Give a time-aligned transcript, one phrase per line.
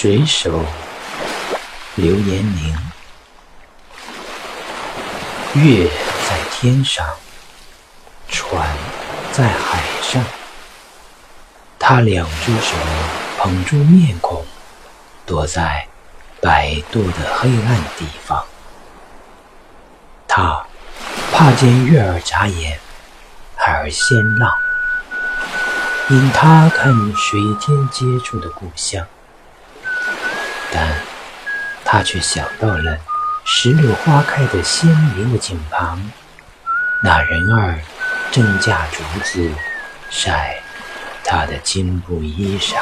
[0.00, 0.64] 水手
[1.96, 2.72] 刘延宁，
[5.54, 5.90] 月
[6.28, 7.04] 在天上，
[8.28, 8.64] 船
[9.32, 10.22] 在海上。
[11.80, 12.76] 他两只手
[13.38, 14.46] 捧住面孔，
[15.26, 15.88] 躲在
[16.40, 18.44] 摆渡的黑暗地方。
[20.28, 20.64] 他
[21.32, 22.78] 怕见月儿眨眼，
[23.56, 24.48] 海儿掀浪，
[26.10, 29.04] 引他看水天接触的故乡。
[30.72, 30.94] 但
[31.84, 32.98] 他却想到了
[33.44, 35.98] 石榴花开的鲜明的景旁，
[37.02, 37.78] 那人儿
[38.30, 39.50] 正架竹子
[40.10, 40.62] 晒
[41.24, 42.76] 他的金布衣裳。